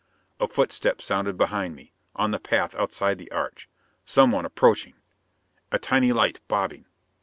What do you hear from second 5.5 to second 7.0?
A tiny light bobbing!